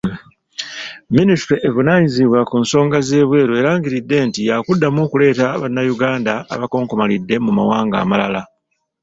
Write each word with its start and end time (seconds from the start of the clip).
Minisitule 1.15 1.57
evunaanyizibwa 1.67 2.39
ku 2.49 2.55
nsonga 2.63 2.97
z'ebweru 3.07 3.51
erangiridde 3.59 4.17
nti 4.27 4.39
yakuddamu 4.49 4.99
okuleeta 5.05 5.45
bannayuganda 5.61 6.33
abakonkomalidde 6.53 7.35
mu 7.45 7.51
mawanga 7.57 7.95
amalala. 8.03 8.41